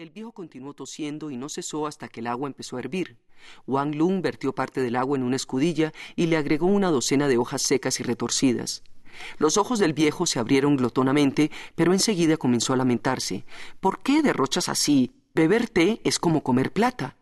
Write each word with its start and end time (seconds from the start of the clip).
El 0.00 0.08
viejo 0.08 0.32
continuó 0.32 0.72
tosiendo 0.72 1.30
y 1.30 1.36
no 1.36 1.50
cesó 1.50 1.86
hasta 1.86 2.08
que 2.08 2.20
el 2.20 2.26
agua 2.26 2.48
empezó 2.48 2.76
a 2.76 2.80
hervir. 2.80 3.18
Wang 3.66 3.94
Lung 3.94 4.22
vertió 4.22 4.54
parte 4.54 4.80
del 4.80 4.96
agua 4.96 5.18
en 5.18 5.22
una 5.22 5.36
escudilla 5.36 5.92
y 6.16 6.24
le 6.24 6.38
agregó 6.38 6.68
una 6.68 6.90
docena 6.90 7.28
de 7.28 7.36
hojas 7.36 7.60
secas 7.60 8.00
y 8.00 8.02
retorcidas. 8.02 8.82
Los 9.36 9.58
ojos 9.58 9.78
del 9.78 9.92
viejo 9.92 10.24
se 10.24 10.38
abrieron 10.38 10.76
glotonamente, 10.76 11.50
pero 11.74 11.92
enseguida 11.92 12.38
comenzó 12.38 12.72
a 12.72 12.78
lamentarse. 12.78 13.44
¿Por 13.78 13.98
qué 13.98 14.22
derrochas 14.22 14.70
así? 14.70 15.12
Beber 15.34 15.68
té 15.68 16.00
es 16.02 16.18
como 16.18 16.42
comer 16.42 16.72
plata. 16.72 17.16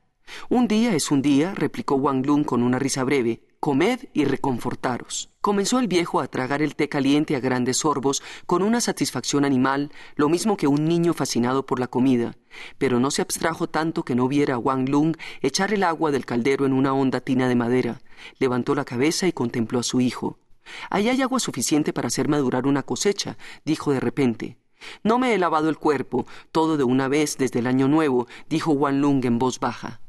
Un 0.49 0.69
día 0.69 0.95
es 0.95 1.11
un 1.11 1.21
día, 1.21 1.57
replicó 1.57 1.97
Wang 1.97 2.25
Lung 2.25 2.45
con 2.45 2.63
una 2.63 2.79
risa 2.79 3.03
breve. 3.03 3.43
Comed 3.61 4.05
y 4.13 4.25
reconfortaros. 4.25 5.31
Comenzó 5.41 5.81
el 5.81 5.89
viejo 5.89 6.21
a 6.21 6.29
tragar 6.29 6.63
el 6.63 6.77
té 6.77 6.89
caliente 6.89 7.35
a 7.35 7.41
grandes 7.41 7.79
sorbos 7.79 8.23
con 8.47 8.63
una 8.63 8.81
satisfacción 8.81 9.45
animal, 9.45 9.91
lo 10.15 10.29
mismo 10.29 10.57
que 10.57 10.69
un 10.69 10.85
niño 10.85 11.13
fascinado 11.13 11.67
por 11.67 11.81
la 11.81 11.89
comida, 11.89 12.37
pero 12.79 13.01
no 13.01 13.11
se 13.11 13.21
abstrajo 13.21 13.69
tanto 13.69 14.05
que 14.05 14.15
no 14.15 14.29
viera 14.29 14.55
a 14.55 14.59
Wang 14.59 14.89
Lung 14.89 15.17
echar 15.43 15.75
el 15.75 15.83
agua 15.83 16.13
del 16.13 16.25
caldero 16.25 16.67
en 16.67 16.73
una 16.73 16.93
honda 16.93 17.21
tina 17.21 17.49
de 17.49 17.57
madera. 17.57 18.01
Levantó 18.39 18.77
la 18.77 18.85
cabeza 18.85 19.27
y 19.27 19.33
contempló 19.33 19.81
a 19.81 19.83
su 19.83 20.01
hijo. 20.01 20.39
Ahí 20.89 21.09
hay 21.09 21.21
agua 21.21 21.41
suficiente 21.41 21.93
para 21.93 22.07
hacer 22.07 22.29
madurar 22.29 22.65
una 22.65 22.85
cosecha, 22.85 23.39
dijo 23.65 23.93
de 23.93 23.99
repente. 23.99 24.57
No 25.03 25.19
me 25.19 25.35
he 25.35 25.39
lavado 25.39 25.69
el 25.69 25.79
cuerpo, 25.79 26.27
todo 26.53 26.77
de 26.77 26.85
una 26.85 27.09
vez 27.09 27.37
desde 27.39 27.59
el 27.59 27.67
año 27.67 27.89
nuevo, 27.89 28.29
dijo 28.49 28.71
Wang 28.71 29.01
Lung 29.01 29.25
en 29.25 29.41
voz 29.41 29.59
baja. 29.59 30.01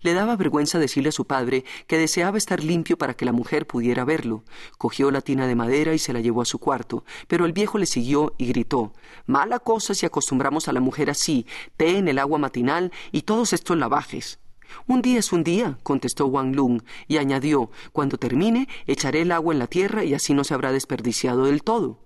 Le 0.00 0.14
daba 0.14 0.36
vergüenza 0.36 0.78
decirle 0.78 1.10
a 1.10 1.12
su 1.12 1.26
padre 1.26 1.64
que 1.86 1.98
deseaba 1.98 2.38
estar 2.38 2.62
limpio 2.62 2.98
para 2.98 3.14
que 3.14 3.24
la 3.24 3.32
mujer 3.32 3.66
pudiera 3.66 4.04
verlo. 4.04 4.44
Cogió 4.78 5.10
la 5.10 5.20
tina 5.20 5.46
de 5.46 5.54
madera 5.54 5.94
y 5.94 5.98
se 5.98 6.12
la 6.12 6.20
llevó 6.20 6.42
a 6.42 6.46
su 6.46 6.58
cuarto, 6.58 7.04
pero 7.28 7.46
el 7.46 7.52
viejo 7.52 7.78
le 7.78 7.86
siguió 7.86 8.34
y 8.38 8.46
gritó 8.46 8.92
Mala 9.26 9.58
cosa 9.58 9.94
si 9.94 10.06
acostumbramos 10.06 10.68
a 10.68 10.72
la 10.72 10.80
mujer 10.80 11.10
así, 11.10 11.46
té 11.76 11.98
en 11.98 12.08
el 12.08 12.18
agua 12.18 12.38
matinal 12.38 12.92
y 13.12 13.22
todos 13.22 13.52
estos 13.52 13.76
lavajes. 13.76 14.38
Un 14.86 15.02
día 15.02 15.18
es 15.18 15.32
un 15.32 15.44
día, 15.44 15.78
contestó 15.82 16.26
Wang 16.26 16.54
Lung, 16.54 16.82
y 17.08 17.18
añadió 17.18 17.70
Cuando 17.92 18.18
termine, 18.18 18.68
echaré 18.86 19.22
el 19.22 19.32
agua 19.32 19.52
en 19.52 19.58
la 19.58 19.66
tierra 19.66 20.04
y 20.04 20.14
así 20.14 20.34
no 20.34 20.44
se 20.44 20.54
habrá 20.54 20.72
desperdiciado 20.72 21.44
del 21.44 21.62
todo. 21.62 22.05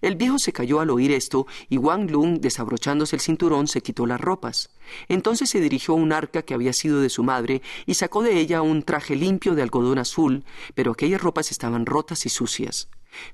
El 0.00 0.16
viejo 0.16 0.38
se 0.38 0.52
cayó 0.52 0.80
al 0.80 0.90
oír 0.90 1.12
esto 1.12 1.46
y 1.68 1.78
Wang 1.78 2.10
Lung, 2.10 2.40
desabrochándose 2.40 3.16
el 3.16 3.20
cinturón, 3.20 3.66
se 3.66 3.80
quitó 3.80 4.06
las 4.06 4.20
ropas. 4.20 4.70
Entonces 5.08 5.50
se 5.50 5.60
dirigió 5.60 5.94
a 5.94 5.98
un 5.98 6.12
arca 6.12 6.42
que 6.42 6.54
había 6.54 6.72
sido 6.72 7.00
de 7.00 7.10
su 7.10 7.22
madre 7.22 7.62
y 7.86 7.94
sacó 7.94 8.22
de 8.22 8.38
ella 8.38 8.62
un 8.62 8.82
traje 8.82 9.16
limpio 9.16 9.54
de 9.54 9.62
algodón 9.62 9.98
azul, 9.98 10.44
pero 10.74 10.92
aquellas 10.92 11.20
ropas 11.20 11.50
estaban 11.50 11.86
rotas 11.86 12.26
y 12.26 12.28
sucias. 12.28 12.88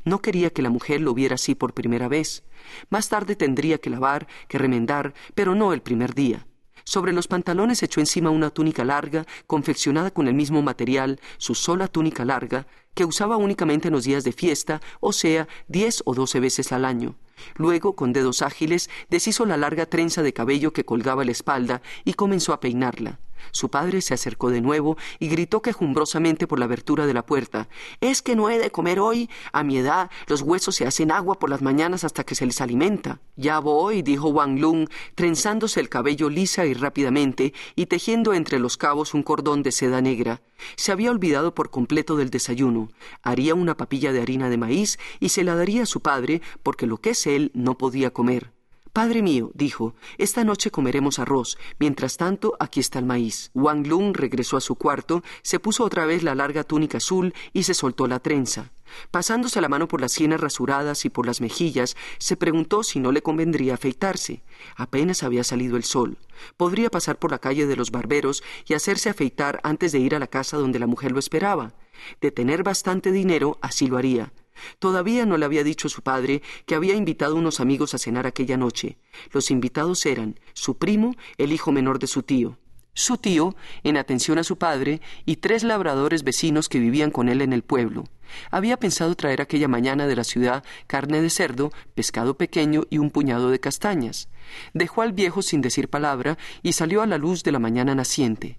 No 0.05 0.23
quería 0.23 0.51
que 0.51 0.63
la 0.63 0.71
mujer 0.71 1.01
lo 1.01 1.15
viera 1.15 1.35
así 1.35 1.55
por 1.55 1.75
primera 1.75 2.09
vez. 2.09 2.45
Más 2.89 3.09
tarde 3.09 3.37
tendría 3.37 3.79
que 3.79 3.91
lavar, 3.91 4.27
que 4.49 4.59
remendar, 4.59 5.15
pero 5.35 5.55
no 5.55 5.73
el 5.73 5.83
primer 5.83 6.15
día. 6.15 6.47
Sobre 6.85 7.13
los 7.13 7.27
pantalones 7.27 7.83
echó 7.83 7.99
encima 8.01 8.31
una 8.31 8.51
túnica 8.51 8.85
larga, 8.85 9.27
confeccionada 9.47 10.13
con 10.13 10.29
el 10.29 10.35
mismo 10.35 10.63
material, 10.63 11.21
su 11.37 11.57
sola 11.57 11.89
túnica 11.89 12.25
larga, 12.25 12.69
que 12.97 13.05
usaba 13.05 13.37
únicamente 13.37 13.89
en 13.89 13.95
los 13.95 14.05
días 14.05 14.25
de 14.25 14.33
fiesta, 14.33 14.81
o 15.01 15.13
sea, 15.13 15.47
diez 15.69 16.03
o 16.07 16.15
doce 16.15 16.41
veces 16.41 16.73
al 16.73 16.85
año. 16.85 17.15
Luego, 17.55 17.95
con 17.95 18.15
dedos 18.15 18.41
ágiles, 18.41 18.89
deshizo 19.11 19.45
la 19.45 19.59
larga 19.59 19.85
trenza 19.85 20.23
de 20.23 20.33
cabello 20.33 20.73
que 20.73 20.87
colgaba 20.87 21.23
la 21.25 21.33
espalda 21.33 21.83
y 22.07 22.15
comenzó 22.15 22.55
a 22.55 22.61
peinarla. 22.61 23.21
Su 23.57 23.71
padre 23.71 24.03
se 24.03 24.13
acercó 24.13 24.51
de 24.51 24.61
nuevo 24.61 24.99
y 25.19 25.29
gritó 25.29 25.63
quejumbrosamente 25.63 26.47
por 26.47 26.59
la 26.59 26.67
abertura 26.67 27.07
de 27.07 27.15
la 27.15 27.25
puerta 27.25 27.71
¿Es 28.03 28.21
que 28.21 28.37
no 28.37 28.51
he 28.51 28.59
de 28.59 28.71
comer 28.71 29.01
hoy? 29.01 29.31
A 29.51 29.63
mi 29.63 29.79
edad 29.79 30.11
los 30.27 30.43
huesos 30.43 30.77
se 30.77 30.87
hacen 30.87 31.11
agua 31.11 31.39
por 31.39 31.49
las 31.49 31.63
mañanas 31.63 32.05
hasta 32.05 32.23
que 32.23 32.35
se 32.35 32.45
les 32.45 32.61
alimenta. 32.61 33.21
Ya 33.35 33.59
voy, 33.59 34.03
dijo 34.03 34.29
Wang 34.29 34.59
Lung, 34.59 34.91
trenzándose 35.15 35.81
el 35.81 35.89
cabello 35.89 36.29
lisa 36.29 36.67
y 36.67 36.75
rápidamente 36.75 37.55
y 37.75 37.87
tejiendo 37.87 38.35
entre 38.35 38.59
los 38.59 38.77
cabos 38.77 39.15
un 39.15 39.23
cordón 39.23 39.63
de 39.63 39.73
seda 39.73 40.03
negra. 40.03 40.43
Se 40.77 40.93
había 40.93 41.11
olvidado 41.11 41.55
por 41.55 41.71
completo 41.71 42.17
del 42.17 42.29
desayuno. 42.29 42.91
Haría 43.23 43.55
una 43.55 43.79
papilla 43.79 44.13
de 44.13 44.21
harina 44.21 44.51
de 44.51 44.59
maíz 44.59 44.99
y 45.19 45.31
se 45.31 45.45
la 45.45 45.55
daría 45.55 45.85
a 45.85 45.87
su 45.87 46.01
padre 46.01 46.43
porque 46.63 46.87
lo 46.87 46.99
que 46.99 47.11
es 47.11 47.27
él 47.27 47.53
no 47.55 47.79
podía 47.79 48.13
comer. 48.13 48.56
Padre 48.97 49.21
mío, 49.21 49.51
dijo, 49.53 49.95
esta 50.17 50.43
noche 50.43 50.71
comeremos 50.71 51.19
arroz. 51.19 51.59
Mientras 51.79 52.17
tanto, 52.17 52.57
aquí 52.59 52.81
está 52.81 52.99
el 52.99 53.05
maíz. 53.05 53.51
Wang 53.53 53.87
Lung 53.87 54.17
regresó 54.17 54.57
a 54.57 54.63
su 54.63 54.77
cuarto, 54.77 55.23
se 55.43 55.61
puso 55.61 55.85
otra 55.85 56.07
vez 56.07 56.23
la 56.23 56.35
larga 56.35 56.65
túnica 56.65 56.97
azul 56.97 57.35
y 57.53 57.65
se 57.65 57.75
soltó 57.75 58.07
la 58.07 58.21
trenza. 58.21 58.73
Pasándose 59.11 59.61
la 59.61 59.69
mano 59.69 59.87
por 59.87 60.01
las 60.01 60.13
sienes 60.13 60.41
rasuradas 60.41 61.05
y 61.05 61.11
por 61.11 61.27
las 61.27 61.43
mejillas, 61.43 61.95
se 62.17 62.39
preguntó 62.39 62.83
si 62.83 62.99
no 62.99 63.13
le 63.13 63.21
convendría 63.21 63.75
afeitarse. 63.75 64.43
Apenas 64.77 65.23
había 65.23 65.45
salido 65.45 65.77
el 65.77 65.85
sol. 65.85 66.17
Podría 66.57 66.89
pasar 66.89 67.19
por 67.19 67.31
la 67.31 67.39
calle 67.39 67.67
de 67.67 67.77
los 67.77 67.91
barberos 67.91 68.43
y 68.67 68.73
hacerse 68.73 69.11
afeitar 69.11 69.61
antes 69.63 69.93
de 69.93 69.99
ir 69.99 70.15
a 70.15 70.19
la 70.19 70.27
casa 70.27 70.57
donde 70.57 70.79
la 70.79 70.87
mujer 70.87 71.13
lo 71.13 71.19
esperaba. 71.19 71.75
De 72.23 72.31
tener 72.31 72.63
bastante 72.63 73.13
dinero, 73.13 73.59
así 73.61 73.89
lo 73.89 73.99
haría. 73.99 74.33
Todavía 74.79 75.27
no 75.27 75.37
le 75.37 75.45
había 75.45 75.65
dicho 75.65 75.89
su 75.89 76.03
padre 76.03 76.43
que 76.67 76.75
había 76.75 76.95
invitado 76.95 77.37
unos 77.37 77.61
amigos 77.61 77.95
a 77.95 77.99
cenar 77.99 78.27
aquella 78.27 78.57
noche. 78.57 78.99
Los 79.33 79.51
invitados 79.51 80.05
eran 80.07 80.39
su 80.55 80.79
primo, 80.79 81.15
el 81.39 81.53
hijo 81.53 81.73
menor 81.73 81.99
de 81.99 82.07
su 82.07 82.23
tío, 82.23 82.59
su 82.97 83.19
tío, 83.19 83.55
en 83.85 83.99
atención 83.99 84.39
a 84.39 84.43
su 84.43 84.57
padre, 84.57 85.03
y 85.27 85.37
tres 85.37 85.65
labradores 85.65 86.25
vecinos 86.25 86.71
que 86.71 86.81
vivían 86.81 87.11
con 87.11 87.29
él 87.29 87.43
en 87.43 87.53
el 87.53 87.63
pueblo. 87.63 88.05
Había 88.51 88.79
pensado 88.79 89.15
traer 89.15 89.43
aquella 89.43 89.69
mañana 89.69 90.07
de 90.07 90.17
la 90.17 90.25
ciudad 90.25 90.65
carne 90.87 91.21
de 91.21 91.29
cerdo, 91.29 91.73
pescado 91.95 92.39
pequeño 92.39 92.85
y 92.89 92.97
un 92.97 93.11
puñado 93.11 93.51
de 93.51 93.61
castañas. 93.61 94.31
Dejó 94.73 95.03
al 95.03 95.13
viejo 95.13 95.43
sin 95.43 95.61
decir 95.61 95.89
palabra 95.89 96.39
y 96.63 96.73
salió 96.73 97.03
a 97.03 97.07
la 97.07 97.19
luz 97.19 97.43
de 97.43 97.53
la 97.53 97.59
mañana 97.59 97.95
naciente. 97.95 98.59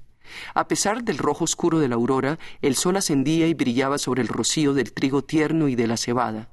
A 0.54 0.68
pesar 0.68 1.04
del 1.04 1.18
rojo 1.18 1.44
oscuro 1.44 1.80
de 1.80 1.88
la 1.88 1.96
aurora, 1.96 2.40
el 2.62 2.76
sol 2.76 2.98
ascendía 2.98 3.48
y 3.48 3.54
brillaba 3.54 3.98
sobre 3.98 4.22
el 4.22 4.28
rocío 4.28 4.74
del 4.74 4.94
trigo 4.94 5.24
tierno 5.24 5.68
y 5.68 5.76
de 5.76 5.88
la 5.88 5.98
cebada. 5.98 6.50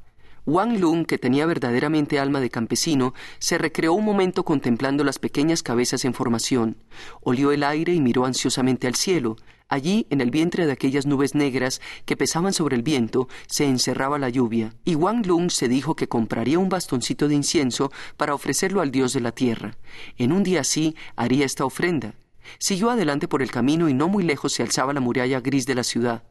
Wang 0.46 0.78
Lung, 0.78 1.06
que 1.06 1.16
tenía 1.16 1.46
verdaderamente 1.46 2.18
alma 2.18 2.38
de 2.38 2.50
campesino, 2.50 3.14
se 3.38 3.56
recreó 3.56 3.94
un 3.94 4.04
momento 4.04 4.44
contemplando 4.44 5.02
las 5.02 5.18
pequeñas 5.18 5.62
cabezas 5.62 6.04
en 6.04 6.12
formación. 6.12 6.76
Olió 7.22 7.50
el 7.50 7.62
aire 7.62 7.94
y 7.94 8.00
miró 8.00 8.26
ansiosamente 8.26 8.86
al 8.86 8.94
cielo. 8.94 9.36
Allí, 9.70 10.06
en 10.10 10.20
el 10.20 10.30
vientre 10.30 10.66
de 10.66 10.72
aquellas 10.72 11.06
nubes 11.06 11.34
negras 11.34 11.80
que 12.04 12.18
pesaban 12.18 12.52
sobre 12.52 12.76
el 12.76 12.82
viento, 12.82 13.26
se 13.46 13.64
encerraba 13.64 14.18
la 14.18 14.28
lluvia, 14.28 14.74
y 14.84 14.94
Wang 14.94 15.24
Lung 15.24 15.50
se 15.50 15.66
dijo 15.66 15.96
que 15.96 16.08
compraría 16.08 16.58
un 16.58 16.68
bastoncito 16.68 17.26
de 17.26 17.36
incienso 17.36 17.90
para 18.18 18.34
ofrecerlo 18.34 18.82
al 18.82 18.90
dios 18.90 19.14
de 19.14 19.20
la 19.20 19.32
tierra. 19.32 19.78
En 20.18 20.32
un 20.32 20.42
día 20.42 20.60
así 20.60 20.94
haría 21.16 21.46
esta 21.46 21.64
ofrenda. 21.64 22.14
Siguió 22.58 22.90
adelante 22.90 23.28
por 23.28 23.42
el 23.42 23.50
camino 23.50 23.88
y 23.88 23.94
no 23.94 24.08
muy 24.08 24.24
lejos 24.24 24.52
se 24.52 24.62
alzaba 24.62 24.92
la 24.92 25.00
muralla 25.00 25.40
gris 25.40 25.66
de 25.66 25.74
la 25.74 25.84
ciudad. 25.84 26.22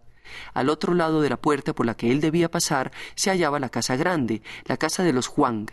Al 0.53 0.69
otro 0.69 0.93
lado 0.93 1.21
de 1.21 1.29
la 1.29 1.37
puerta 1.37 1.73
por 1.73 1.85
la 1.85 1.95
que 1.95 2.11
él 2.11 2.21
debía 2.21 2.49
pasar 2.49 2.91
se 3.15 3.29
hallaba 3.29 3.59
la 3.59 3.69
casa 3.69 3.95
grande, 3.95 4.41
la 4.65 4.77
casa 4.77 5.03
de 5.03 5.13
los 5.13 5.29
Huang. 5.35 5.67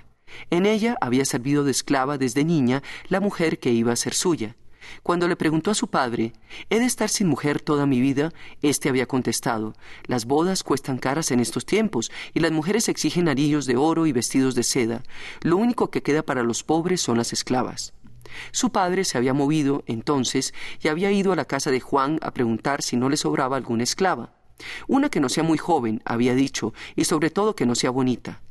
En 0.51 0.67
ella 0.67 0.97
había 1.01 1.25
servido 1.25 1.65
de 1.65 1.71
esclava 1.71 2.19
desde 2.19 2.45
niña 2.45 2.83
la 3.09 3.21
mujer 3.21 3.59
que 3.59 3.73
iba 3.73 3.93
a 3.93 3.97
ser 3.97 4.15
suya. 4.15 4.57
Cuando 5.03 5.29
le 5.29 5.37
preguntó 5.37 5.71
a 5.71 5.75
su 5.75 5.89
padre 5.89 6.33
¿He 6.69 6.79
de 6.79 6.87
estar 6.87 7.09
sin 7.09 7.29
mujer 7.29 7.61
toda 7.61 7.87
mi 7.87 8.01
vida? 8.01 8.33
éste 8.63 8.89
había 8.89 9.07
contestado 9.07 9.75
Las 10.05 10.25
bodas 10.25 10.63
cuestan 10.63 10.99
caras 10.99 11.31
en 11.31 11.41
estos 11.41 11.67
tiempos, 11.67 12.11
y 12.35 12.41
las 12.41 12.53
mujeres 12.53 12.89
exigen 12.89 13.29
anillos 13.29 13.67
de 13.67 13.77
oro 13.77 14.07
y 14.07 14.13
vestidos 14.13 14.55
de 14.55 14.63
seda. 14.63 15.03
Lo 15.43 15.57
único 15.57 15.91
que 15.91 16.03
queda 16.03 16.23
para 16.23 16.43
los 16.43 16.65
pobres 16.65 17.01
son 17.01 17.19
las 17.19 17.33
esclavas. 17.33 17.93
Su 18.53 18.71
padre 18.71 19.05
se 19.05 19.19
había 19.19 19.35
movido 19.35 19.83
entonces 19.87 20.55
y 20.83 20.89
había 20.89 21.11
ido 21.11 21.33
a 21.33 21.37
la 21.37 21.45
casa 21.45 21.71
de 21.71 21.81
Juan 21.81 22.19
a 22.23 22.33
preguntar 22.33 22.83
si 22.83 22.97
no 22.97 23.09
le 23.09 23.17
sobraba 23.17 23.57
alguna 23.57 23.83
esclava. 23.83 24.35
Una 24.89 25.09
que 25.09 25.21
no 25.21 25.29
sea 25.29 25.43
muy 25.43 25.59
joven, 25.59 26.03
había 26.05 26.35
dicho, 26.35 26.75
y 26.97 27.05
sobre 27.05 27.31
todo 27.31 27.55
que 27.55 27.67
no 27.67 27.75
sea 27.75 27.91
bonita. 27.91 28.43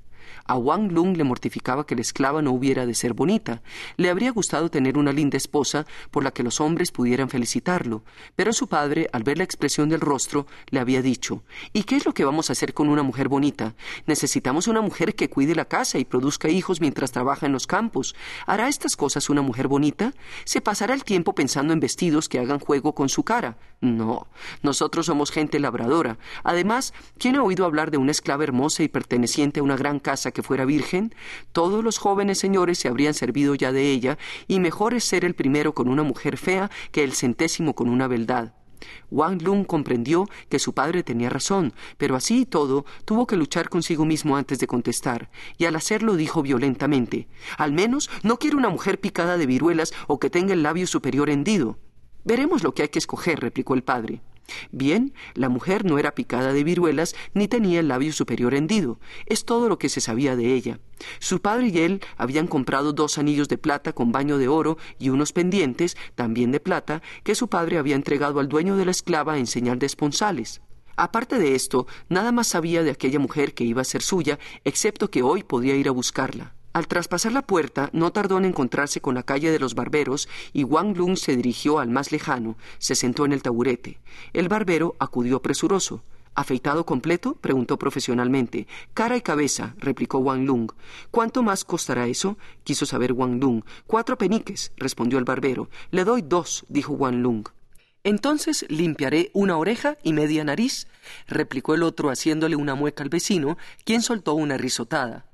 A 0.46 0.58
Wang 0.58 0.92
Lung 0.92 1.18
le 1.18 1.24
mortificaba 1.24 1.86
que 1.86 1.96
la 1.96 2.02
esclava 2.02 2.42
no 2.42 2.52
hubiera 2.52 2.86
de 2.86 2.96
ser 2.96 3.14
bonita. 3.14 3.62
Le 3.98 4.10
habría 4.10 4.32
gustado 4.32 4.70
tener 4.70 4.98
una 4.98 5.14
linda 5.14 5.38
esposa 5.38 5.86
por 6.12 6.24
la 6.24 6.32
que 6.32 6.44
los 6.44 6.60
hombres 6.62 6.92
pudieran 6.92 7.30
felicitarlo, 7.30 8.04
pero 8.36 8.54
su 8.54 8.68
padre, 8.68 9.10
al 9.14 9.24
ver 9.24 9.38
la 9.38 9.44
expresión 9.44 9.90
del 9.90 10.02
rostro, 10.02 10.48
le 10.70 10.80
había 10.80 11.02
dicho 11.02 11.44
¿Y 11.74 11.84
qué 11.84 11.96
es 11.96 12.06
lo 12.06 12.14
que 12.14 12.26
vamos 12.26 12.50
a 12.50 12.54
hacer 12.54 12.74
con 12.74 12.90
una 12.90 13.04
mujer 13.04 13.28
bonita? 13.28 13.76
Necesitamos 14.06 14.68
una 14.68 14.82
mujer 14.82 15.16
que 15.16 15.30
cuide 15.30 15.56
la 15.56 15.66
casa 15.66 15.98
y 15.98 16.06
produzca 16.06 16.50
hijos 16.50 16.82
mientras 16.82 17.12
trabaja 17.12 17.46
en 17.46 17.52
los 17.52 17.68
campos. 17.68 18.16
¿Hará 18.46 18.68
estas 18.68 18.96
cosas 18.96 19.30
una 19.30 19.42
mujer 19.42 19.68
bonita? 19.68 20.14
¿Se 20.46 20.62
pasará 20.62 20.94
el 20.94 21.04
tiempo 21.04 21.34
pensando 21.34 21.74
en 21.74 21.80
vestidos 21.80 22.30
que 22.30 22.40
hagan 22.40 22.60
juego 22.60 22.94
con 22.94 23.10
su 23.10 23.24
cara? 23.24 23.58
No, 23.82 24.28
nosotros 24.62 25.06
somos 25.06 25.32
gente 25.32 25.60
labradora. 25.60 26.18
Además, 26.44 26.94
¿quién 27.18 27.38
ha 27.38 27.44
oído 27.44 27.66
hablar 27.66 27.92
de 27.92 27.98
una 27.98 28.12
esclava 28.12 28.44
hermosa 28.44 28.84
y 28.84 28.90
perteneciente 28.90 29.62
a 29.62 29.64
una 29.64 29.78
gran 29.78 30.00
casa 30.00 30.19
que 30.32 30.44
fuera 30.44 30.66
virgen? 30.66 31.14
Todos 31.52 31.84
los 31.84 31.98
jóvenes 31.98 32.38
señores 32.38 32.78
se 32.78 32.88
habrían 32.88 33.14
servido 33.14 33.56
ya 33.56 33.72
de 33.72 33.90
ella, 33.90 34.18
y 34.48 34.60
mejor 34.60 34.94
es 34.94 35.04
ser 35.04 35.26
el 35.26 35.36
primero 35.36 35.74
con 35.74 35.88
una 35.88 36.04
mujer 36.04 36.38
fea 36.38 36.70
que 36.92 37.04
el 37.04 37.14
centésimo 37.14 37.74
con 37.74 37.90
una 37.90 38.08
beldad. 38.08 38.54
Wang 39.12 39.42
Lung 39.42 39.66
comprendió 39.66 40.28
que 40.50 40.60
su 40.60 40.74
padre 40.74 41.04
tenía 41.04 41.30
razón, 41.30 41.74
pero 41.98 42.16
así 42.16 42.42
y 42.42 42.46
todo 42.46 42.86
tuvo 43.06 43.28
que 43.28 43.36
luchar 43.36 43.70
consigo 43.70 44.06
mismo 44.06 44.38
antes 44.38 44.60
de 44.60 44.68
contestar, 44.68 45.30
y 45.58 45.66
al 45.66 45.76
hacerlo 45.76 46.16
dijo 46.16 46.42
violentamente 46.42 47.28
Al 47.58 47.72
menos 47.74 48.10
no 48.24 48.38
quiero 48.38 48.58
una 48.58 48.70
mujer 48.70 49.00
picada 49.00 49.38
de 49.38 49.46
viruelas 49.46 49.94
o 50.08 50.20
que 50.20 50.30
tenga 50.30 50.54
el 50.54 50.64
labio 50.64 50.88
superior 50.88 51.30
hendido. 51.30 51.78
Veremos 52.24 52.64
lo 52.64 52.74
que 52.74 52.84
hay 52.84 52.90
que 52.90 53.00
escoger, 53.00 53.40
replicó 53.40 53.74
el 53.74 53.84
padre. 53.84 54.22
Bien, 54.72 55.14
la 55.34 55.50
mujer 55.50 55.86
no 55.86 56.00
era 56.00 56.16
picada 56.16 56.54
de 56.54 56.64
viruelas 56.64 57.16
ni 57.34 57.48
tenía 57.48 57.80
el 57.80 57.88
labio 57.88 58.14
superior 58.14 58.54
hendido. 58.54 59.00
Es 59.26 59.46
todo 59.46 59.70
lo 59.70 59.78
que 59.78 59.90
se 59.90 60.02
sabía 60.02 60.36
de 60.36 60.54
ella. 60.54 60.80
Su 61.20 61.42
padre 61.42 61.68
y 61.68 61.78
él 61.80 62.02
habían 62.18 62.48
comprado 62.48 62.94
dos 62.94 63.18
anillos 63.18 63.48
de 63.48 63.58
plata 63.58 63.94
con 63.94 64.12
baño 64.12 64.38
de 64.38 64.48
oro 64.48 64.78
y 65.00 65.10
unos 65.10 65.32
pendientes, 65.32 65.96
también 66.16 66.52
de 66.52 66.60
plata, 66.60 67.02
que 67.24 67.36
su 67.36 67.48
padre 67.48 67.78
había 67.78 67.96
entregado 67.96 68.40
al 68.40 68.50
dueño 68.50 68.76
de 68.76 68.86
la 68.86 68.92
esclava 68.92 69.38
en 69.38 69.48
señal 69.48 69.80
de 69.80 69.86
esponsales. 69.86 70.62
Aparte 70.98 71.40
de 71.40 71.56
esto, 71.56 71.88
nada 72.10 72.34
más 72.34 72.48
sabía 72.48 72.84
de 72.84 72.92
aquella 72.92 73.20
mujer 73.20 73.54
que 73.54 73.64
iba 73.64 73.82
a 73.82 73.86
ser 73.86 74.02
suya, 74.02 74.38
excepto 74.66 75.10
que 75.10 75.24
hoy 75.24 75.44
podía 75.44 75.76
ir 75.76 75.88
a 75.88 75.92
buscarla. 75.92 76.59
Al 76.72 76.88
traspasar 76.88 77.32
la 77.32 77.42
puerta, 77.42 77.90
no 77.94 78.12
tardó 78.12 78.38
en 78.38 78.46
encontrarse 78.46 79.02
con 79.02 79.16
la 79.16 79.24
calle 79.24 79.50
de 79.52 79.60
los 79.60 79.74
barberos 79.74 80.30
y 80.54 80.64
Wang 80.64 80.96
Lung 80.96 81.18
se 81.18 81.36
dirigió 81.36 81.80
al 81.80 81.90
más 81.90 82.12
lejano, 82.12 82.58
se 82.78 82.94
sentó 82.96 83.26
en 83.26 83.34
el 83.34 83.42
taburete. 83.42 84.00
El 84.34 84.50
barbero 84.50 84.96
acudió 85.00 85.42
presuroso. 85.42 86.04
¿Afeitado 86.36 86.86
completo? 86.86 87.34
preguntó 87.42 87.78
profesionalmente. 87.78 88.68
Cara 88.94 89.18
y 89.18 89.22
cabeza, 89.22 89.74
replicó 89.78 90.20
Wang 90.20 90.46
Lung. 90.46 90.72
¿Cuánto 91.12 91.42
más 91.42 91.66
costará 91.66 92.08
eso? 92.08 92.38
quiso 92.64 92.86
saber 92.86 93.14
Wang 93.14 93.42
Lung. 93.42 93.64
Cuatro 93.88 94.18
peniques, 94.18 94.72
respondió 94.78 95.18
el 95.18 95.26
barbero. 95.26 95.70
Le 95.90 96.04
doy 96.06 96.22
dos, 96.22 96.66
dijo 96.70 96.94
Wang 96.94 97.18
Lung. 97.18 97.48
Entonces 98.04 98.66
limpiaré 98.70 99.32
una 99.34 99.58
oreja 99.58 99.98
y 100.04 100.14
media 100.14 100.44
nariz, 100.44 100.88
replicó 101.28 101.74
el 101.74 101.84
otro 101.84 102.10
haciéndole 102.10 102.56
una 102.56 102.76
mueca 102.76 103.04
al 103.04 103.10
vecino, 103.10 103.58
quien 103.84 104.02
soltó 104.02 104.36
una 104.36 104.56
risotada. 104.58 105.26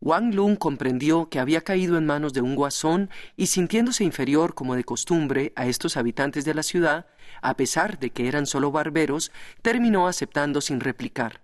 Wang 0.00 0.34
Lung 0.34 0.58
comprendió 0.58 1.30
que 1.30 1.38
había 1.38 1.62
caído 1.62 1.96
en 1.96 2.04
manos 2.04 2.34
de 2.34 2.42
un 2.42 2.54
guasón 2.54 3.08
y 3.34 3.46
sintiéndose 3.46 4.04
inferior 4.04 4.54
como 4.54 4.74
de 4.74 4.84
costumbre 4.84 5.52
a 5.56 5.66
estos 5.66 5.96
habitantes 5.96 6.44
de 6.44 6.54
la 6.54 6.62
ciudad, 6.62 7.06
a 7.40 7.56
pesar 7.56 7.98
de 7.98 8.10
que 8.10 8.28
eran 8.28 8.46
solo 8.46 8.70
barberos, 8.70 9.32
terminó 9.62 10.06
aceptando 10.06 10.60
sin 10.60 10.80
replicar. 10.80 11.40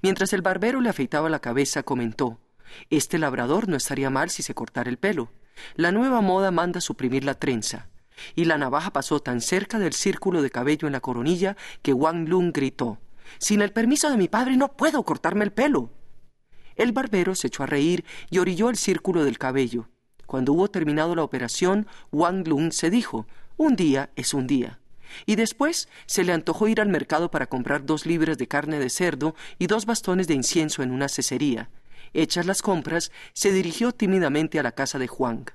Mientras 0.00 0.32
el 0.32 0.42
barbero 0.42 0.80
le 0.80 0.88
afeitaba 0.88 1.28
la 1.28 1.40
cabeza, 1.40 1.82
comentó 1.82 2.40
Este 2.88 3.18
labrador 3.18 3.68
no 3.68 3.76
estaría 3.76 4.08
mal 4.08 4.30
si 4.30 4.42
se 4.42 4.54
cortara 4.54 4.88
el 4.88 4.96
pelo. 4.96 5.30
La 5.76 5.92
nueva 5.92 6.22
moda 6.22 6.50
manda 6.50 6.80
suprimir 6.80 7.24
la 7.24 7.34
trenza. 7.34 7.88
Y 8.34 8.46
la 8.46 8.56
navaja 8.56 8.92
pasó 8.92 9.20
tan 9.20 9.40
cerca 9.40 9.78
del 9.78 9.92
círculo 9.92 10.42
de 10.42 10.50
cabello 10.50 10.86
en 10.86 10.92
la 10.92 11.00
coronilla 11.00 11.56
que 11.82 11.92
Wang 11.92 12.28
Lung 12.28 12.52
gritó 12.52 12.98
Sin 13.38 13.60
el 13.60 13.72
permiso 13.72 14.10
de 14.10 14.16
mi 14.16 14.28
padre 14.28 14.56
no 14.56 14.76
puedo 14.76 15.02
cortarme 15.04 15.44
el 15.44 15.52
pelo. 15.52 15.90
El 16.76 16.92
barbero 16.92 17.34
se 17.34 17.48
echó 17.48 17.62
a 17.62 17.66
reír 17.66 18.04
y 18.30 18.38
orilló 18.38 18.70
el 18.70 18.76
círculo 18.76 19.24
del 19.24 19.38
cabello. 19.38 19.88
Cuando 20.26 20.52
hubo 20.52 20.68
terminado 20.68 21.14
la 21.14 21.24
operación, 21.24 21.86
Wang 22.10 22.46
Lung 22.46 22.72
se 22.72 22.90
dijo 22.90 23.26
Un 23.56 23.76
día 23.76 24.10
es 24.16 24.34
un 24.34 24.46
día. 24.46 24.78
Y 25.26 25.36
después 25.36 25.88
se 26.06 26.24
le 26.24 26.32
antojó 26.32 26.68
ir 26.68 26.80
al 26.80 26.88
mercado 26.88 27.30
para 27.30 27.46
comprar 27.46 27.84
dos 27.84 28.06
libras 28.06 28.38
de 28.38 28.48
carne 28.48 28.78
de 28.78 28.88
cerdo 28.88 29.34
y 29.58 29.66
dos 29.66 29.84
bastones 29.84 30.26
de 30.28 30.34
incienso 30.34 30.82
en 30.82 30.90
una 30.90 31.08
cesería. 31.08 31.68
Hechas 32.14 32.46
las 32.46 32.62
compras, 32.62 33.12
se 33.32 33.52
dirigió 33.52 33.92
tímidamente 33.92 34.58
a 34.58 34.62
la 34.62 34.72
casa 34.72 34.98
de 34.98 35.06
Huang. 35.06 35.50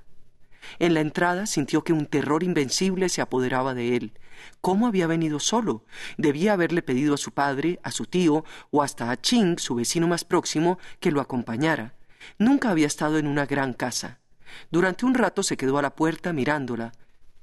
En 0.78 0.94
la 0.94 1.00
entrada 1.00 1.46
sintió 1.46 1.82
que 1.82 1.92
un 1.92 2.06
terror 2.06 2.42
invencible 2.42 3.08
se 3.08 3.20
apoderaba 3.20 3.74
de 3.74 3.96
él. 3.96 4.12
¿Cómo 4.60 4.86
había 4.86 5.06
venido 5.06 5.40
solo? 5.40 5.84
Debía 6.16 6.52
haberle 6.52 6.82
pedido 6.82 7.14
a 7.14 7.18
su 7.18 7.32
padre, 7.32 7.80
a 7.82 7.90
su 7.90 8.06
tío 8.06 8.44
o 8.70 8.82
hasta 8.82 9.10
a 9.10 9.20
Ching, 9.20 9.58
su 9.58 9.74
vecino 9.74 10.08
más 10.08 10.24
próximo, 10.24 10.78
que 11.00 11.10
lo 11.10 11.20
acompañara. 11.20 11.94
Nunca 12.38 12.70
había 12.70 12.86
estado 12.86 13.18
en 13.18 13.26
una 13.26 13.46
gran 13.46 13.72
casa. 13.72 14.20
Durante 14.70 15.06
un 15.06 15.14
rato 15.14 15.42
se 15.42 15.56
quedó 15.56 15.78
a 15.78 15.82
la 15.82 15.94
puerta 15.94 16.32
mirándola. 16.32 16.92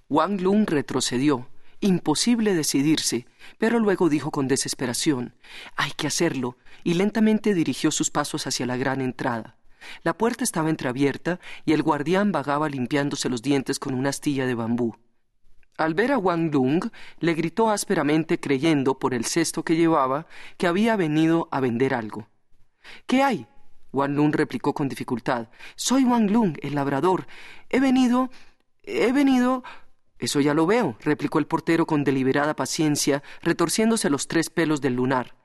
Wang 0.09 0.41
Lung 0.41 0.69
retrocedió. 0.69 1.49
Imposible 1.81 2.55
decidirse, 2.55 3.27
pero 3.57 3.79
luego 3.79 4.09
dijo 4.09 4.31
con 4.31 4.47
desesperación 4.47 5.35
Hay 5.75 5.91
que 5.91 6.07
hacerlo, 6.07 6.57
y 6.83 6.93
lentamente 6.93 7.53
dirigió 7.53 7.91
sus 7.91 8.11
pasos 8.11 8.47
hacia 8.47 8.65
la 8.65 8.77
gran 8.77 9.01
entrada. 9.01 9.57
La 10.03 10.17
puerta 10.17 10.43
estaba 10.43 10.69
entreabierta 10.69 11.39
y 11.65 11.73
el 11.73 11.83
guardián 11.83 12.31
vagaba 12.31 12.69
limpiándose 12.69 13.29
los 13.29 13.41
dientes 13.41 13.79
con 13.79 13.93
una 13.93 14.09
astilla 14.09 14.45
de 14.45 14.55
bambú. 14.55 14.95
Al 15.77 15.93
ver 15.93 16.13
a 16.13 16.17
Wang 16.17 16.53
Lung, 16.53 16.89
le 17.19 17.33
gritó 17.33 17.69
ásperamente, 17.69 18.39
creyendo, 18.39 18.97
por 18.97 19.13
el 19.13 19.25
cesto 19.25 19.63
que 19.63 19.75
llevaba, 19.75 20.25
que 20.57 20.67
había 20.67 20.95
venido 20.95 21.49
a 21.51 21.59
vender 21.59 21.93
algo. 21.93 22.27
¿Qué 23.05 23.23
hay? 23.23 23.47
Wang 23.91 24.15
Lung 24.15 24.33
replicó 24.33 24.73
con 24.73 24.87
dificultad. 24.87 25.49
Soy 25.75 26.03
Wang 26.03 26.31
Lung, 26.31 26.57
el 26.61 26.75
labrador. 26.75 27.27
He 27.69 27.79
venido. 27.79 28.29
he 28.83 29.11
venido. 29.11 29.63
Eso 30.17 30.39
ya 30.39 30.53
lo 30.53 30.65
veo, 30.65 30.97
replicó 31.01 31.39
el 31.39 31.47
portero 31.47 31.85
con 31.85 32.05
deliberada 32.05 32.55
paciencia, 32.55 33.21
retorciéndose 33.41 34.09
los 34.09 34.27
tres 34.29 34.49
pelos 34.49 34.79
del 34.79 34.95
lunar. 34.95 35.35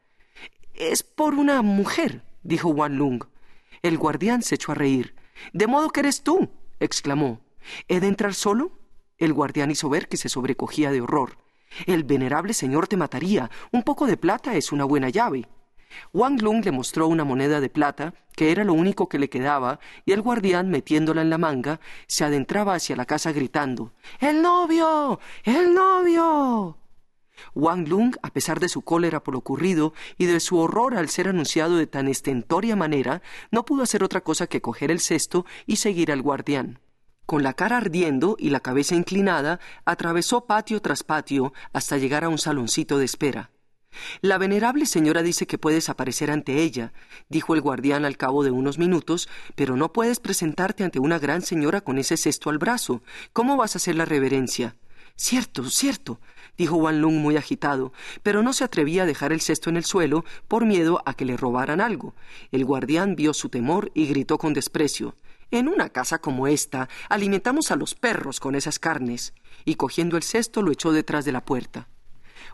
Es 0.75 1.03
por 1.03 1.35
una 1.35 1.61
mujer, 1.63 2.23
dijo 2.45 2.69
Wang 2.69 2.95
Lung. 2.95 3.25
El 3.83 3.99
guardián 3.99 4.43
se 4.43 4.55
echó 4.55 4.73
a 4.73 4.77
reír. 4.77 5.17
¿De 5.53 5.67
modo 5.67 5.91
que 5.91 6.01
eres 6.01 6.23
tú? 6.23 6.51
exclamó. 6.79 7.41
¿He 7.89 7.99
de 7.99 8.07
entrar 8.07 8.35
solo? 8.35 8.80
El 9.21 9.35
guardián 9.35 9.71
hizo 9.71 9.89
ver 9.89 10.09
que 10.09 10.17
se 10.17 10.29
sobrecogía 10.29 10.91
de 10.91 11.03
horror. 11.03 11.39
El 11.87 12.03
venerable 12.05 12.55
señor 12.55 12.89
te 12.89 12.97
mataría. 12.97 13.51
Un 13.71 13.85
poco 13.85 14.07
de 14.07 14.17
plata 14.17 14.57
es 14.57 14.73
una 14.73 14.85
buena 14.85 15.11
llave. 15.11 15.47
Wang 16.13 16.41
Lung 16.41 16.65
le 16.65 16.73
mostró 16.73 17.07
una 17.07 17.25
moneda 17.25 17.61
de 17.61 17.69
plata, 17.69 18.15
que 18.35 18.51
era 18.51 18.65
lo 18.65 18.73
único 18.73 19.09
que 19.09 19.19
le 19.19 19.29
quedaba, 19.29 19.79
y 20.05 20.13
el 20.13 20.23
guardián, 20.23 20.71
metiéndola 20.71 21.21
en 21.21 21.31
la 21.31 21.39
manga, 21.39 21.81
se 22.07 22.25
adentraba 22.25 22.75
hacia 22.75 22.97
la 22.97 23.05
casa 23.05 23.33
gritando 23.33 23.93
El 24.21 24.41
novio. 24.41 25.21
El 25.45 25.75
novio. 25.75 26.79
Wang 27.55 27.89
Lung, 27.89 28.17
a 28.23 28.31
pesar 28.31 28.61
de 28.61 28.69
su 28.69 28.83
cólera 28.83 29.23
por 29.23 29.35
lo 29.35 29.39
ocurrido 29.39 29.93
y 30.17 30.27
de 30.27 30.41
su 30.41 30.59
horror 30.59 30.95
al 30.95 31.09
ser 31.09 31.29
anunciado 31.29 31.77
de 31.77 31.87
tan 31.87 32.09
estentoria 32.09 32.77
manera, 32.77 33.23
no 33.51 33.65
pudo 33.65 33.83
hacer 33.83 34.05
otra 34.05 34.21
cosa 34.21 34.47
que 34.47 34.61
coger 34.61 34.91
el 34.91 35.01
cesto 35.01 35.45
y 35.67 35.77
seguir 35.77 36.13
al 36.13 36.23
guardián. 36.23 36.81
Con 37.31 37.45
la 37.45 37.53
cara 37.53 37.77
ardiendo 37.77 38.35
y 38.41 38.51
la 38.51 38.59
cabeza 38.59 38.97
inclinada, 38.97 39.61
atravesó 39.85 40.47
patio 40.47 40.83
tras 40.83 41.05
patio 41.05 41.53
hasta 41.73 41.97
llegar 41.97 42.25
a 42.25 42.29
un 42.29 42.39
saloncito 42.39 42.99
de 42.99 43.05
espera. 43.05 43.53
La 44.21 44.37
venerable 44.37 44.85
señora 44.85 45.23
dice 45.23 45.47
que 45.47 45.57
puedes 45.57 45.89
aparecer 45.89 46.33
ante 46.33 46.61
ella, 46.61 46.93
dijo 47.29 47.55
el 47.55 47.61
guardián 47.61 48.05
al 48.05 48.17
cabo 48.17 48.43
de 48.43 48.51
unos 48.51 48.79
minutos, 48.79 49.29
pero 49.55 49.77
no 49.77 49.93
puedes 49.93 50.19
presentarte 50.19 50.83
ante 50.83 50.99
una 50.99 51.21
gran 51.21 51.43
señora 51.43 51.83
con 51.83 51.99
ese 51.99 52.17
cesto 52.17 52.51
al 52.51 52.59
brazo. 52.59 53.01
¿Cómo 53.33 53.57
vas 53.57 53.77
a 53.77 53.79
hacer 53.79 53.95
la 53.95 54.07
reverencia? 54.07 54.75
Cierto, 55.15 55.71
cierto, 55.71 56.19
dijo 56.59 56.79
Wan 56.79 57.01
Lung 57.01 57.19
muy 57.19 57.37
agitado, 57.37 57.93
pero 58.25 58.43
no 58.43 58.53
se 58.53 58.65
atrevía 58.65 59.05
a 59.05 59.07
dejar 59.07 59.33
el 59.33 59.41
cesto 59.41 59.71
en 59.71 59.77
el 59.77 59.85
suelo 59.85 60.25
por 60.49 60.67
miedo 60.67 61.01
a 61.07 61.15
que 61.15 61.27
le 61.27 61.37
robaran 61.37 61.81
algo. 61.81 62.13
El 62.51 62.65
guardián 62.65 63.15
vio 63.15 63.35
su 63.35 63.51
temor 63.51 63.93
y 63.95 64.07
gritó 64.07 64.37
con 64.37 64.53
desprecio 64.53 65.15
en 65.51 65.69
una 65.69 65.89
casa 65.89 66.21
como 66.21 66.47
esta 66.47 66.89
alimentamos 67.09 67.71
a 67.71 67.77
los 67.77 67.95
perros 67.95 68.41
con 68.41 68.55
esas 68.55 68.79
carnes. 68.79 69.35
Y 69.65 69.75
cogiendo 69.75 70.17
el 70.17 70.23
cesto 70.23 70.63
lo 70.63 70.73
echó 70.73 70.93
detrás 70.93 71.25
de 71.25 71.33
la 71.33 71.45
puerta. 71.45 71.89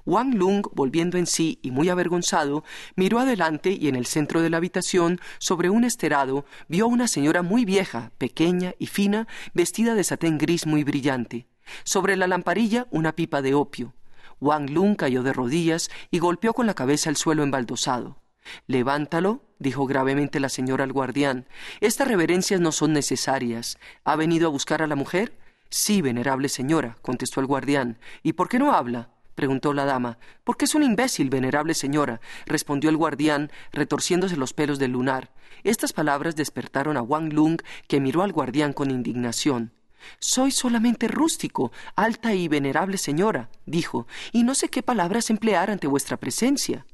Wang 0.05 0.35
Lung, 0.35 0.67
volviendo 0.73 1.19
en 1.19 1.27
sí 1.27 1.59
y 1.63 1.71
muy 1.71 1.89
avergonzado, 1.89 2.65
miró 2.95 3.19
adelante 3.19 3.73
y 3.73 3.89
en 3.89 3.97
el 3.97 4.07
centro 4.07 4.41
de 4.41 4.51
la 4.51 4.59
habitación, 4.59 5.21
sobre 5.39 5.69
un 5.69 5.85
esterado, 5.85 6.45
vio 6.69 6.85
a 6.85 6.89
una 6.89 7.09
señora 7.09 7.43
muy 7.43 7.65
vieja, 7.65 8.13
pequeña 8.19 8.75
y 8.79 8.87
fina, 8.87 9.27
vestida 9.53 9.95
de 9.95 10.05
satén 10.05 10.39
gris 10.39 10.67
muy 10.67 10.85
brillante. 10.85 11.47
Sobre 11.83 12.17
la 12.17 12.29
lamparilla 12.29 12.87
una 12.91 13.15
pipa 13.15 13.43
de 13.43 13.55
opio. 13.55 13.95
Wang 14.41 14.71
Lung 14.71 14.97
cayó 14.97 15.23
de 15.23 15.33
rodillas 15.33 15.91
y 16.11 16.19
golpeó 16.19 16.53
con 16.53 16.67
la 16.67 16.75
cabeza 16.75 17.11
el 17.11 17.17
suelo 17.17 17.43
embaldosado. 17.43 18.19
Levántalo, 18.67 19.43
dijo 19.59 19.87
gravemente 19.87 20.41
la 20.41 20.49
señora 20.49 20.85
al 20.85 20.93
guardián. 20.93 21.47
Estas 21.81 22.09
reverencias 22.09 22.61
no 22.61 22.73
son 22.73 22.93
necesarias. 22.93 23.79
¿Ha 24.05 24.17
venido 24.17 24.47
a 24.47 24.51
buscar 24.51 24.83
a 24.83 24.87
la 24.87 24.97
mujer? 24.97 25.37
Sí, 25.69 26.03
venerable 26.03 26.49
señora, 26.49 26.97
contestó 27.03 27.41
el 27.41 27.47
guardián. 27.47 27.99
¿Y 28.23 28.35
por 28.35 28.49
qué 28.49 28.59
no 28.59 28.73
habla? 28.73 29.11
preguntó 29.35 29.73
la 29.73 29.85
dama. 29.85 30.19
Porque 30.43 30.65
es 30.65 30.75
un 30.75 30.83
imbécil, 30.83 31.31
venerable 31.31 31.75
señora, 31.75 32.21
respondió 32.47 32.91
el 32.91 32.97
guardián, 32.97 33.51
retorciéndose 33.73 34.37
los 34.37 34.53
pelos 34.53 34.79
del 34.79 34.93
lunar. 34.93 35.31
Estas 35.63 35.93
palabras 35.93 36.37
despertaron 36.37 36.97
a 36.97 37.03
Wang 37.03 37.33
Lung, 37.33 37.61
que 37.87 38.01
miró 38.01 38.23
al 38.23 38.33
guardián 38.33 38.73
con 38.73 38.91
indignación. 38.91 39.73
Soy 40.19 40.51
solamente 40.51 41.09
rústico, 41.09 41.73
alta 41.95 42.35
y 42.35 42.49
venerable 42.49 42.97
señora, 42.97 43.51
dijo, 43.67 44.07
y 44.33 44.45
no 44.45 44.55
sé 44.55 44.69
qué 44.69 44.83
palabras 44.83 45.31
emplear 45.31 45.71
ante 45.71 45.87
vuestra 45.87 46.17
presencia. 46.17 46.87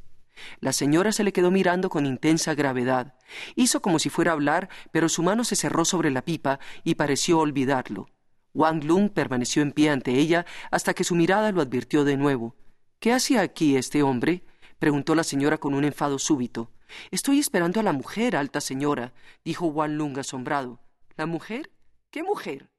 La 0.61 0.73
señora 0.73 1.13
se 1.13 1.25
le 1.25 1.33
quedó 1.33 1.51
mirando 1.51 1.91
con 1.91 2.07
intensa 2.07 2.55
gravedad. 2.55 3.15
Hizo 3.55 3.83
como 3.83 3.99
si 3.99 4.11
fuera 4.11 4.33
a 4.33 4.35
hablar, 4.35 4.69
pero 4.91 5.09
su 5.09 5.23
mano 5.23 5.45
se 5.45 5.57
cerró 5.57 5.85
sobre 5.85 6.11
la 6.11 6.25
pipa 6.25 6.59
y 6.85 6.95
pareció 6.95 7.39
olvidarlo. 7.39 8.09
Wang 8.55 8.85
Lung 8.85 9.11
permaneció 9.11 9.63
en 9.63 9.73
pie 9.73 9.91
ante 9.91 10.13
ella 10.13 10.45
hasta 10.71 10.95
que 10.95 11.05
su 11.05 11.15
mirada 11.15 11.53
lo 11.53 11.63
advirtió 11.63 12.05
de 12.05 12.17
nuevo. 12.17 12.57
¿Qué 12.99 13.13
hacía 13.13 13.41
aquí 13.41 13.77
este 13.77 14.03
hombre? 14.03 14.45
preguntó 14.79 15.15
la 15.15 15.25
señora 15.25 15.59
con 15.59 15.75
un 15.75 15.85
enfado 15.85 16.19
súbito. 16.19 16.71
Estoy 17.11 17.39
esperando 17.39 17.81
a 17.81 17.83
la 17.83 17.93
mujer, 17.93 18.37
alta 18.37 18.61
señora, 18.61 19.13
dijo 19.45 19.67
Wan 19.67 19.97
Lung 19.97 20.19
asombrado. 20.19 20.81
¿La 21.17 21.27
mujer? 21.27 21.71
¿Qué 22.11 22.23
mujer? 22.23 22.71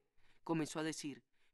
comenzó 0.44 0.80
a 0.80 0.84
decir. 0.84 1.24